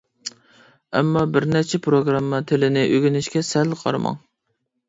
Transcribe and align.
ئەمما، 0.99 1.25
بىرنەچچە 1.35 1.81
پىروگرامما 1.87 2.39
تىلىنى 2.53 2.87
ئۆگىنىشكە 2.95 3.47
سەل 3.51 3.77
قارىماڭ. 3.83 4.19